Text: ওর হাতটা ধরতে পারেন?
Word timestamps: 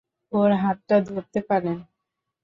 ওর 0.31 0.51
হাতটা 0.61 0.95
ধরতে 1.07 1.39
পারেন? 1.49 1.77